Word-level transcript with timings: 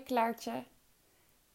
Klaartje. 0.00 0.64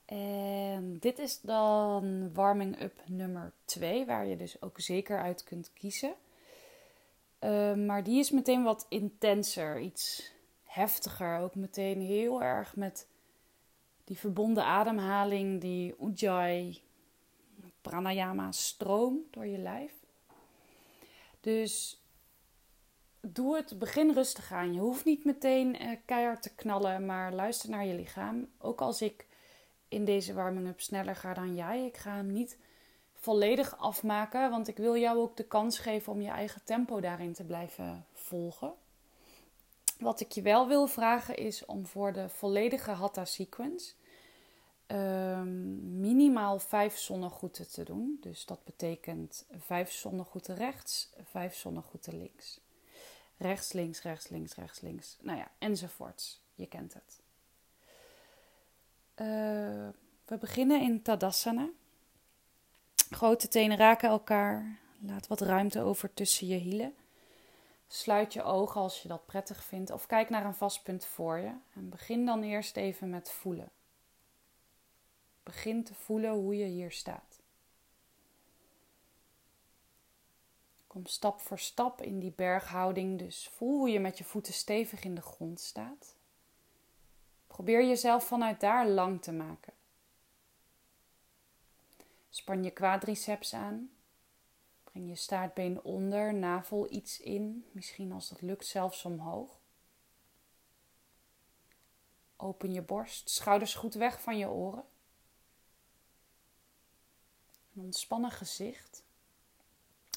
En 0.05 0.98
dit 0.99 1.19
is 1.19 1.41
dan 1.41 2.33
warming 2.33 2.81
up 2.81 3.01
nummer 3.06 3.51
2, 3.65 4.05
waar 4.05 4.25
je 4.25 4.35
dus 4.35 4.62
ook 4.62 4.79
zeker 4.79 5.21
uit 5.21 5.43
kunt 5.43 5.73
kiezen. 5.73 6.13
Uh, 7.39 7.73
maar 7.73 8.04
die 8.04 8.20
is 8.20 8.31
meteen 8.31 8.63
wat 8.63 8.86
intenser, 8.89 9.79
iets 9.79 10.31
heftiger. 10.63 11.39
Ook 11.39 11.55
meteen 11.55 12.02
heel 12.02 12.44
erg 12.44 12.75
met 12.75 13.07
die 14.04 14.17
verbonden 14.17 14.63
ademhaling, 14.63 15.61
die 15.61 15.95
Ujjayi 16.01 16.81
pranayama 17.81 18.51
stroom 18.51 19.19
door 19.31 19.45
je 19.45 19.57
lijf. 19.57 19.93
Dus 21.41 21.98
doe 23.21 23.55
het, 23.55 23.79
begin 23.79 24.13
rustig 24.13 24.52
aan. 24.52 24.73
Je 24.73 24.79
hoeft 24.79 25.05
niet 25.05 25.25
meteen 25.25 25.81
uh, 25.81 25.91
keihard 26.05 26.41
te 26.41 26.55
knallen, 26.55 27.05
maar 27.05 27.34
luister 27.34 27.70
naar 27.70 27.85
je 27.85 27.93
lichaam. 27.93 28.47
Ook 28.57 28.81
als 28.81 29.02
ik 29.02 29.25
in 29.88 30.05
deze 30.05 30.34
warming-up 30.34 30.81
sneller 30.81 31.16
ga 31.16 31.34
dan 31.34 31.55
jij, 31.55 31.85
ik 31.85 31.97
ga 31.97 32.16
hem 32.16 32.31
niet 32.31 32.58
volledig 33.13 33.77
afmaken, 33.77 34.49
want 34.49 34.67
ik 34.67 34.77
wil 34.77 34.97
jou 34.97 35.17
ook 35.17 35.38
de 35.38 35.47
kans 35.47 35.80
geven 35.80 36.13
om 36.13 36.21
je 36.21 36.30
eigen 36.30 36.61
tempo 36.63 36.99
daarin 36.99 37.34
te 37.34 37.44
blijven 37.44 38.05
volgen. 38.13 38.73
Wat 39.99 40.20
ik 40.20 40.31
je 40.31 40.41
wel 40.41 40.67
wil 40.67 40.88
vragen 40.88 41.38
is 41.38 41.66
om 41.66 41.86
voor 41.86 42.13
de 42.13 42.30
volledige 42.30 42.91
Hatha 42.91 43.25
sequence 43.25 43.94
um, 44.88 45.99
minimaal 45.99 46.59
vijf 46.59 46.97
zonnegroeten 46.97 47.72
te 47.72 47.83
doen. 47.83 48.17
Dus 48.22 48.45
dat 48.45 48.63
betekent 48.63 49.45
vijf 49.58 49.91
zonnegroeten 49.91 50.55
rechts, 50.55 51.09
vijf 51.23 51.55
zonnegroeten 51.55 52.17
links. 52.17 52.59
Rechts, 53.39 53.73
links, 53.73 54.02
rechts, 54.02 54.27
links, 54.27 54.55
rechts, 54.55 54.79
links. 54.81 55.17
Nou 55.21 55.38
ja, 55.38 55.52
enzovoorts. 55.57 56.41
Je 56.53 56.66
kent 56.66 56.93
het. 56.93 57.21
Uh, 59.16 59.89
we 60.25 60.38
beginnen 60.39 60.81
in 60.81 61.02
Tadasana. 61.02 61.69
Grote 63.09 63.47
tenen 63.47 63.77
raken 63.77 64.09
elkaar. 64.09 64.80
Laat 64.99 65.27
wat 65.27 65.41
ruimte 65.41 65.81
over 65.81 66.14
tussen 66.14 66.47
je 66.47 66.55
hielen. 66.55 66.95
Sluit 67.88 68.33
je 68.33 68.44
ogen 68.44 68.81
als 68.81 69.02
je 69.02 69.08
dat 69.08 69.25
prettig 69.25 69.64
vindt. 69.64 69.92
Of 69.92 70.05
kijk 70.05 70.30
naar 70.30 70.45
een 70.45 70.55
vast 70.55 70.83
punt 70.83 71.05
voor 71.05 71.38
je. 71.38 71.52
En 71.73 71.89
begin 71.89 72.25
dan 72.25 72.44
eerst 72.44 72.77
even 72.77 73.09
met 73.09 73.31
voelen. 73.31 73.71
Begin 75.44 75.83
te 75.83 75.94
voelen 75.94 76.31
hoe 76.31 76.58
je 76.58 76.66
hier 76.66 76.92
staat. 76.92 77.28
Stap 81.03 81.42
voor 81.42 81.59
stap 81.59 82.02
in 82.02 82.19
die 82.19 82.33
berghouding. 82.36 83.19
Dus 83.19 83.50
voel 83.53 83.78
hoe 83.78 83.89
je 83.89 84.00
met 84.00 84.17
je 84.17 84.23
voeten 84.23 84.53
stevig 84.53 85.03
in 85.03 85.16
de 85.16 85.22
grond 85.22 85.59
staat. 85.59 86.16
Probeer 87.47 87.88
jezelf 87.88 88.28
vanuit 88.28 88.59
daar 88.59 88.88
lang 88.88 89.22
te 89.22 89.31
maken. 89.31 89.73
Span 92.30 92.64
je 92.64 92.72
quadriceps 92.72 93.53
aan. 93.53 93.92
Breng 94.83 95.09
je 95.09 95.16
staartbeen 95.16 95.81
onder, 95.81 96.33
navel 96.33 96.92
iets 96.92 97.20
in, 97.20 97.66
misschien 97.72 98.11
als 98.11 98.30
dat 98.30 98.42
lukt 98.42 98.66
zelfs 98.66 99.05
omhoog. 99.05 99.59
Open 102.36 102.73
je 102.73 102.81
borst, 102.81 103.30
schouders 103.30 103.75
goed 103.75 103.94
weg 103.94 104.22
van 104.22 104.38
je 104.38 104.50
oren. 104.50 104.83
Een 107.75 107.81
ontspannen 107.83 108.31
gezicht, 108.31 109.03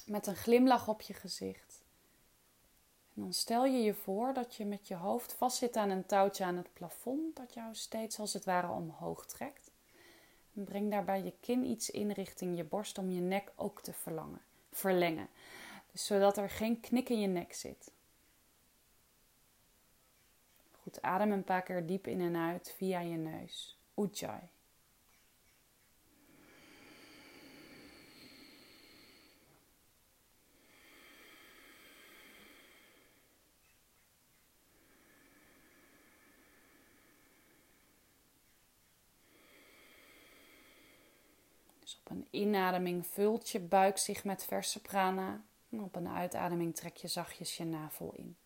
met 0.05 0.27
een 0.27 0.35
glimlach 0.35 0.87
op 0.87 1.01
je 1.01 1.13
gezicht. 1.13 1.83
En 3.15 3.21
dan 3.21 3.33
stel 3.33 3.65
je 3.65 3.83
je 3.83 3.93
voor 3.93 4.33
dat 4.33 4.55
je 4.55 4.65
met 4.65 4.87
je 4.87 4.95
hoofd 4.95 5.33
vastzit 5.33 5.75
aan 5.75 5.89
een 5.89 6.05
touwtje 6.05 6.43
aan 6.43 6.57
het 6.57 6.73
plafond, 6.73 7.35
dat 7.35 7.53
jou 7.53 7.75
steeds 7.75 8.19
als 8.19 8.33
het 8.33 8.45
ware 8.45 8.69
omhoog 8.69 9.25
trekt. 9.25 9.71
En 10.55 10.63
breng 10.63 10.91
daarbij 10.91 11.23
je 11.23 11.33
kin 11.39 11.65
iets 11.65 11.89
in 11.89 12.11
richting 12.11 12.57
je 12.57 12.63
borst 12.63 12.97
om 12.97 13.11
je 13.11 13.21
nek 13.21 13.51
ook 13.55 13.81
te 13.81 13.93
verlangen, 13.93 14.41
verlengen. 14.71 15.27
Dus 15.91 16.05
zodat 16.05 16.37
er 16.37 16.49
geen 16.49 16.79
knik 16.79 17.09
in 17.09 17.19
je 17.19 17.27
nek 17.27 17.53
zit. 17.53 17.91
Goed, 20.81 21.01
adem 21.01 21.31
een 21.31 21.43
paar 21.43 21.61
keer 21.61 21.85
diep 21.85 22.07
in 22.07 22.21
en 22.21 22.35
uit 22.35 22.73
via 22.77 22.99
je 22.99 23.17
neus. 23.17 23.77
Ujjayi. 23.95 24.49
Op 41.99 42.11
een 42.11 42.27
inademing 42.29 43.07
vult 43.07 43.49
je 43.49 43.59
buik 43.59 43.97
zich 43.97 44.23
met 44.23 44.45
verse 44.45 44.81
prana. 44.81 45.43
En 45.69 45.81
op 45.81 45.95
een 45.95 46.07
uitademing 46.07 46.75
trek 46.75 46.97
je 46.97 47.07
zachtjes 47.07 47.57
je 47.57 47.65
navel 47.65 48.13
in. 48.15 48.37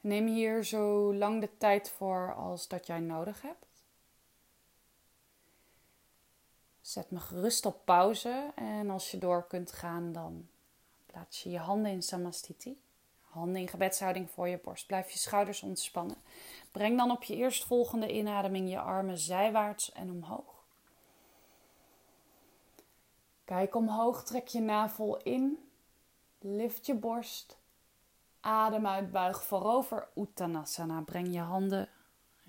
Neem 0.00 0.26
hier 0.26 0.64
zo 0.64 1.14
lang 1.14 1.40
de 1.40 1.56
tijd 1.58 1.90
voor 1.90 2.34
als 2.34 2.68
dat 2.68 2.86
jij 2.86 3.00
nodig 3.00 3.42
hebt. 3.42 3.66
Zet 6.80 7.10
me 7.10 7.20
gerust 7.20 7.66
op 7.66 7.84
pauze 7.84 8.52
en 8.54 8.90
als 8.90 9.10
je 9.10 9.18
door 9.18 9.46
kunt 9.46 9.72
gaan, 9.72 10.12
dan 10.12 10.48
plaats 11.06 11.42
je 11.42 11.50
je 11.50 11.58
handen 11.58 11.90
in 11.90 12.02
samastiti. 12.02 12.80
Handen 13.36 13.60
in 13.60 13.68
gebedshouding 13.68 14.30
voor 14.30 14.48
je 14.48 14.60
borst. 14.64 14.86
Blijf 14.86 15.10
je 15.10 15.18
schouders 15.18 15.62
ontspannen. 15.62 16.16
Breng 16.72 16.98
dan 16.98 17.10
op 17.10 17.22
je 17.22 17.36
eerstvolgende 17.36 18.12
inademing 18.12 18.70
je 18.70 18.80
armen 18.80 19.18
zijwaarts 19.18 19.92
en 19.92 20.10
omhoog. 20.10 20.64
Kijk 23.44 23.74
omhoog, 23.74 24.24
trek 24.24 24.46
je 24.46 24.60
navel 24.60 25.16
in. 25.16 25.68
Lift 26.38 26.86
je 26.86 26.94
borst. 26.94 27.58
Adem 28.40 28.86
uit, 28.86 29.10
buig 29.10 29.44
voorover. 29.44 30.08
Uttanasana. 30.14 31.00
Breng 31.00 31.32
je 31.32 31.40
handen 31.40 31.88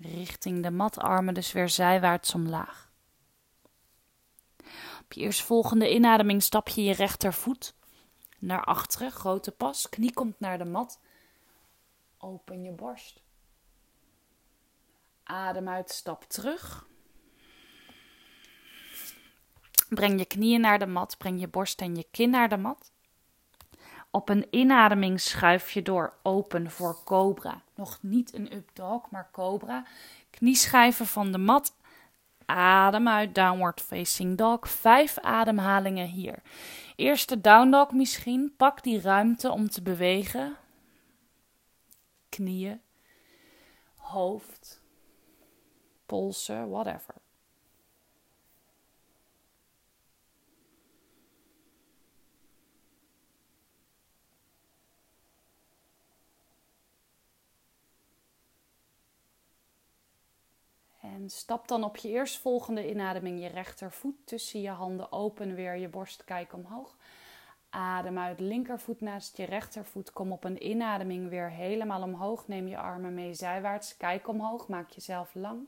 richting 0.00 0.62
de 0.62 0.70
mat, 0.70 0.98
armen 0.98 1.34
dus 1.34 1.52
weer 1.52 1.68
zijwaarts 1.68 2.34
omlaag. 2.34 2.90
Op 5.00 5.12
je 5.12 5.20
eerstvolgende 5.20 5.94
inademing 5.94 6.42
stap 6.42 6.68
je 6.68 6.84
je 6.84 6.92
rechtervoet 6.92 7.74
naar 8.38 8.64
achteren, 8.64 9.10
grote 9.10 9.50
pas. 9.50 9.88
Knie 9.88 10.12
komt 10.12 10.40
naar 10.40 10.58
de 10.58 10.64
mat. 10.64 11.00
Open 12.18 12.62
je 12.62 12.72
borst. 12.72 13.22
Adem 15.22 15.68
uit, 15.68 15.90
stap 15.90 16.24
terug. 16.24 16.86
Breng 19.88 20.18
je 20.18 20.24
knieën 20.24 20.60
naar 20.60 20.78
de 20.78 20.86
mat, 20.86 21.18
breng 21.18 21.40
je 21.40 21.48
borst 21.48 21.80
en 21.80 21.96
je 21.96 22.06
kin 22.10 22.30
naar 22.30 22.48
de 22.48 22.56
mat. 22.56 22.92
Op 24.10 24.28
een 24.28 24.46
inademing 24.50 25.20
schuif 25.20 25.70
je 25.70 25.82
door 25.82 26.14
open 26.22 26.70
voor 26.70 27.04
cobra. 27.04 27.62
Nog 27.74 27.98
niet 28.02 28.34
een 28.34 28.54
up 28.54 28.70
dog, 28.72 29.10
maar 29.10 29.28
cobra. 29.32 29.86
Knieschijven 30.30 31.06
van 31.06 31.32
de 31.32 31.38
mat. 31.38 31.74
Adem 32.50 33.08
uit, 33.08 33.34
downward 33.34 33.80
facing 33.80 34.36
dog. 34.36 34.68
Vijf 34.68 35.18
ademhalingen 35.18 36.06
hier. 36.06 36.42
Eerste 36.96 37.40
down 37.40 37.70
dog 37.70 37.92
misschien. 37.92 38.54
Pak 38.56 38.82
die 38.82 39.00
ruimte 39.00 39.50
om 39.50 39.68
te 39.68 39.82
bewegen. 39.82 40.56
Knieën, 42.28 42.80
hoofd, 43.96 44.82
polsen, 46.06 46.68
whatever. 46.68 47.14
En 61.14 61.30
stap 61.30 61.68
dan 61.68 61.84
op 61.84 61.96
je 61.96 62.08
eerstvolgende 62.08 62.90
inademing 62.90 63.40
je 63.40 63.48
rechtervoet 63.48 64.16
tussen 64.24 64.60
je 64.60 64.70
handen 64.70 65.12
open, 65.12 65.54
weer 65.54 65.76
je 65.76 65.88
borst 65.88 66.24
kijk 66.24 66.52
omhoog. 66.52 66.96
Adem 67.70 68.18
uit, 68.18 68.40
linkervoet 68.40 69.00
naast 69.00 69.36
je 69.36 69.44
rechtervoet. 69.44 70.12
Kom 70.12 70.32
op 70.32 70.44
een 70.44 70.66
inademing 70.66 71.28
weer 71.28 71.50
helemaal 71.50 72.02
omhoog. 72.02 72.48
Neem 72.48 72.68
je 72.68 72.78
armen 72.78 73.14
mee 73.14 73.34
zijwaarts. 73.34 73.96
Kijk 73.96 74.28
omhoog, 74.28 74.68
maak 74.68 74.90
jezelf 74.90 75.34
lang. 75.34 75.66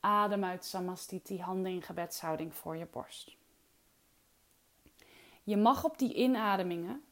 Adem 0.00 0.44
uit 0.44 0.64
Samastiti, 0.64 1.40
handen 1.40 1.72
in 1.72 1.82
gebedshouding 1.82 2.54
voor 2.54 2.76
je 2.76 2.86
borst. 2.86 3.36
Je 5.42 5.56
mag 5.56 5.84
op 5.84 5.98
die 5.98 6.14
inademingen, 6.14 7.04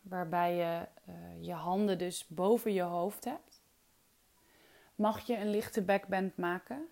waarbij 0.00 0.54
je 0.54 0.86
uh, 1.08 1.44
je 1.46 1.52
handen 1.52 1.98
dus 1.98 2.26
boven 2.26 2.72
je 2.72 2.82
hoofd 2.82 3.24
hebt, 3.24 3.55
mag 4.96 5.26
je 5.26 5.36
een 5.36 5.50
lichte 5.50 5.82
backbend 5.82 6.36
maken. 6.36 6.88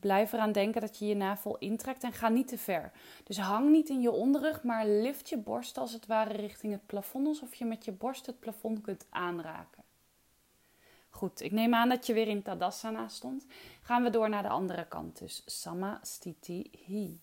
Blijf 0.00 0.32
eraan 0.32 0.52
denken 0.52 0.80
dat 0.80 0.98
je 0.98 1.06
je 1.06 1.14
navel 1.14 1.58
intrekt 1.58 2.02
en 2.02 2.12
ga 2.12 2.28
niet 2.28 2.48
te 2.48 2.58
ver. 2.58 2.92
Dus 3.24 3.38
hang 3.38 3.70
niet 3.70 3.88
in 3.88 4.00
je 4.00 4.10
onderrug, 4.10 4.62
maar 4.62 4.86
lift 4.86 5.28
je 5.28 5.38
borst 5.38 5.78
als 5.78 5.92
het 5.92 6.06
ware 6.06 6.32
richting 6.32 6.72
het 6.72 6.86
plafond, 6.86 7.26
alsof 7.26 7.54
je 7.54 7.64
met 7.64 7.84
je 7.84 7.92
borst 7.92 8.26
het 8.26 8.40
plafond 8.40 8.80
kunt 8.80 9.06
aanraken. 9.10 9.84
Goed, 11.10 11.40
ik 11.40 11.52
neem 11.52 11.74
aan 11.74 11.88
dat 11.88 12.06
je 12.06 12.12
weer 12.12 12.28
in 12.28 12.42
Tadasana 12.42 13.08
stond. 13.08 13.46
Gaan 13.82 14.02
we 14.02 14.10
door 14.10 14.28
naar 14.28 14.42
de 14.42 14.48
andere 14.48 14.86
kant, 14.86 15.18
dus 15.18 15.42
Samastiti 15.46 16.70
Hi. 16.86 17.18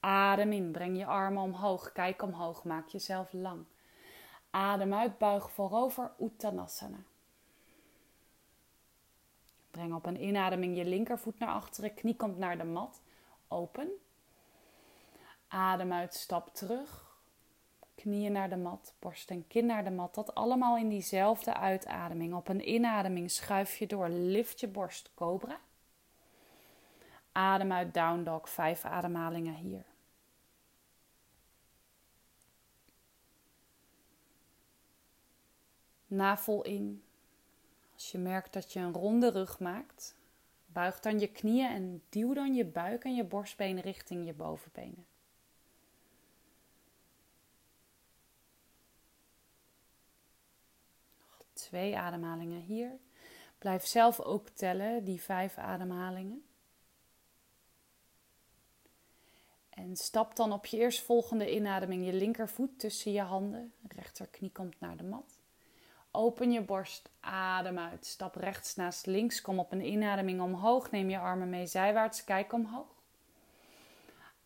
Adem 0.00 0.52
in, 0.52 0.70
breng 0.70 0.98
je 0.98 1.06
armen 1.06 1.42
omhoog, 1.42 1.92
kijk 1.92 2.22
omhoog, 2.22 2.64
maak 2.64 2.88
jezelf 2.88 3.32
lang. 3.32 3.64
Adem 4.50 4.94
uit, 4.94 5.18
buig 5.18 5.50
voorover, 5.50 6.12
Uttanasana. 6.20 6.98
Breng 9.78 9.94
op 9.94 10.06
een 10.06 10.22
inademing 10.22 10.76
je 10.76 10.84
linkervoet 10.84 11.38
naar 11.38 11.48
achteren, 11.48 11.94
knie 11.94 12.16
komt 12.16 12.38
naar 12.38 12.58
de 12.58 12.64
mat, 12.64 13.02
open. 13.48 13.90
Adem 15.48 15.92
uit, 15.92 16.14
stap 16.14 16.54
terug. 16.54 17.16
Knieën 17.94 18.32
naar 18.32 18.48
de 18.48 18.56
mat, 18.56 18.94
borst 18.98 19.30
en 19.30 19.46
kin 19.46 19.66
naar 19.66 19.84
de 19.84 19.90
mat. 19.90 20.14
Dat 20.14 20.34
allemaal 20.34 20.76
in 20.76 20.88
diezelfde 20.88 21.54
uitademing. 21.54 22.34
Op 22.34 22.48
een 22.48 22.68
inademing 22.68 23.30
schuif 23.30 23.76
je 23.76 23.86
door, 23.86 24.08
lift 24.08 24.60
je 24.60 24.68
borst, 24.68 25.10
cobra. 25.14 25.60
Adem 27.32 27.72
uit, 27.72 27.94
down 27.94 28.22
dog, 28.22 28.50
vijf 28.50 28.84
ademhalingen 28.84 29.54
hier. 29.54 29.84
Navel 36.06 36.62
in. 36.62 37.02
Als 37.98 38.10
je 38.10 38.18
merkt 38.18 38.52
dat 38.52 38.72
je 38.72 38.80
een 38.80 38.92
ronde 38.92 39.30
rug 39.30 39.58
maakt, 39.58 40.16
buig 40.66 41.00
dan 41.00 41.18
je 41.18 41.26
knieën 41.26 41.70
en 41.70 42.02
duw 42.08 42.34
dan 42.34 42.54
je 42.54 42.64
buik 42.64 43.04
en 43.04 43.14
je 43.14 43.24
borstbenen 43.24 43.82
richting 43.82 44.26
je 44.26 44.34
bovenbenen. 44.34 45.06
Nog 51.18 51.42
twee 51.52 51.98
ademhalingen 51.98 52.60
hier. 52.60 52.98
Blijf 53.58 53.86
zelf 53.86 54.20
ook 54.20 54.48
tellen, 54.48 55.04
die 55.04 55.22
vijf 55.22 55.56
ademhalingen. 55.56 56.44
En 59.68 59.96
stap 59.96 60.36
dan 60.36 60.52
op 60.52 60.66
je 60.66 60.76
eerstvolgende 60.76 61.54
inademing 61.54 62.04
je 62.04 62.12
linkervoet 62.12 62.78
tussen 62.78 63.12
je 63.12 63.22
handen. 63.22 63.72
Rechterknie 63.88 64.52
komt 64.52 64.80
naar 64.80 64.96
de 64.96 65.04
mat. 65.04 65.37
Open 66.10 66.52
je 66.52 66.62
borst, 66.62 67.10
adem 67.20 67.78
uit. 67.78 68.06
Stap 68.06 68.34
rechts 68.34 68.74
naast 68.74 69.06
links, 69.06 69.40
kom 69.40 69.58
op 69.58 69.72
een 69.72 69.86
inademing 69.86 70.40
omhoog. 70.40 70.90
Neem 70.90 71.10
je 71.10 71.18
armen 71.18 71.50
mee 71.50 71.66
zijwaarts, 71.66 72.24
kijk 72.24 72.52
omhoog. 72.52 73.02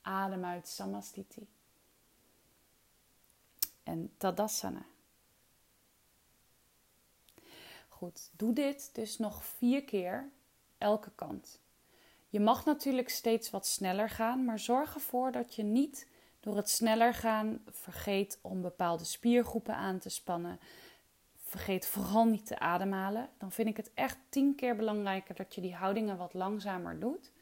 Adem 0.02 0.44
uit, 0.44 0.68
Samastiti. 0.68 1.46
En 3.82 4.12
Tadasana. 4.16 4.84
Goed, 7.88 8.30
doe 8.32 8.52
dit 8.52 8.94
dus 8.94 9.18
nog 9.18 9.44
vier 9.44 9.84
keer 9.84 10.30
elke 10.78 11.10
kant. 11.14 11.60
Je 12.28 12.40
mag 12.40 12.64
natuurlijk 12.64 13.08
steeds 13.08 13.50
wat 13.50 13.66
sneller 13.66 14.10
gaan, 14.10 14.44
maar 14.44 14.58
zorg 14.58 14.94
ervoor 14.94 15.32
dat 15.32 15.54
je 15.54 15.62
niet 15.62 16.08
door 16.40 16.56
het 16.56 16.70
sneller 16.70 17.14
gaan 17.14 17.64
vergeet 17.70 18.38
om 18.40 18.62
bepaalde 18.62 19.04
spiergroepen 19.04 19.74
aan 19.74 19.98
te 19.98 20.08
spannen 20.08 20.60
Vergeet 21.52 21.86
vooral 21.86 22.24
niet 22.24 22.46
te 22.46 22.58
ademhalen. 22.58 23.28
Dan 23.38 23.52
vind 23.52 23.68
ik 23.68 23.76
het 23.76 23.90
echt 23.94 24.18
tien 24.28 24.54
keer 24.54 24.76
belangrijker 24.76 25.34
dat 25.34 25.54
je 25.54 25.60
die 25.60 25.74
houdingen 25.74 26.16
wat 26.16 26.34
langzamer 26.34 27.00
doet. 27.00 27.32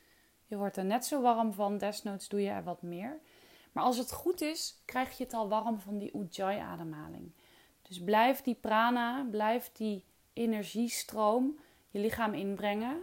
Je 0.47 0.57
wordt 0.57 0.77
er 0.77 0.85
net 0.85 1.05
zo 1.05 1.21
warm 1.21 1.53
van, 1.53 1.79
desnoods 1.79 2.29
doe 2.29 2.43
je 2.43 2.51
er 2.51 2.65
wat 2.65 2.83
meer. 2.83 3.21
Maar 3.73 3.85
als 3.85 3.97
het 3.97 4.12
goed 4.12 4.41
is, 4.41 4.83
krijg 4.85 5.17
je 5.19 5.25
het 5.25 5.33
al 5.33 5.49
warm 5.49 5.81
van 5.81 5.99
die 5.99 6.17
Ujjayi-ademhaling. 6.17 7.33
Dus 7.83 8.03
blijf 8.05 8.43
die 8.43 8.55
prana, 8.55 9.27
blijf 9.31 9.73
die 9.73 10.05
energiestroom 10.33 11.59
je 11.91 11.99
lichaam 11.99 12.35
inbrengen. 12.35 13.03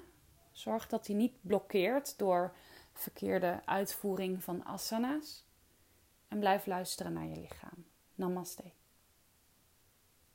Zorg 0.52 0.88
dat 0.88 1.06
die 1.06 1.16
niet 1.16 1.42
blokkeert 1.42 2.18
door 2.18 2.54
verkeerde 2.94 3.62
uitvoering 3.66 4.44
van 4.44 4.66
asana's. 4.66 5.46
En 6.28 6.40
blijf 6.40 6.66
luisteren 6.66 7.14
naar 7.14 7.28
je 7.28 7.40
lichaam. 7.40 7.86
Namaste. 8.16 8.77